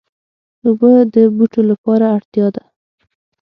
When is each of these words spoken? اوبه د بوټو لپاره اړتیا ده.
اوبه 0.65 0.91
د 1.13 1.15
بوټو 1.35 1.61
لپاره 1.71 2.05
اړتیا 2.17 2.47
ده. 2.55 2.63